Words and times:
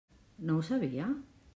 No 0.51 0.57
ho 0.61 0.65
sabia? 0.71 1.13